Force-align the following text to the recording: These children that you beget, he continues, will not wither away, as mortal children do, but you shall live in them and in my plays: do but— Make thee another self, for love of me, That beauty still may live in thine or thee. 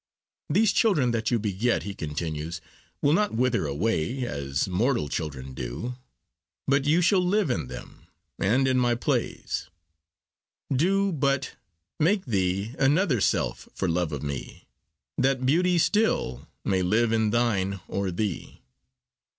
These 0.49 0.71
children 0.73 1.11
that 1.11 1.29
you 1.29 1.37
beget, 1.37 1.83
he 1.83 1.93
continues, 1.93 2.59
will 3.03 3.13
not 3.13 3.35
wither 3.35 3.67
away, 3.67 4.25
as 4.25 4.67
mortal 4.67 5.07
children 5.09 5.53
do, 5.53 5.93
but 6.67 6.85
you 6.85 7.01
shall 7.03 7.23
live 7.23 7.51
in 7.51 7.67
them 7.67 8.07
and 8.39 8.67
in 8.67 8.79
my 8.79 8.95
plays: 8.95 9.69
do 10.75 11.11
but— 11.11 11.51
Make 11.99 12.25
thee 12.25 12.73
another 12.79 13.21
self, 13.21 13.69
for 13.75 13.87
love 13.87 14.11
of 14.11 14.23
me, 14.23 14.65
That 15.19 15.45
beauty 15.45 15.77
still 15.77 16.47
may 16.65 16.81
live 16.81 17.11
in 17.11 17.29
thine 17.29 17.79
or 17.87 18.09
thee. 18.09 18.63